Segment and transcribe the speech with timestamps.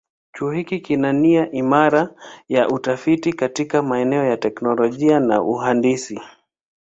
[0.35, 2.13] Chuo hiki kina nia imara
[2.49, 6.19] ya utafiti katika maeneo ya teknolojia na uhandisi.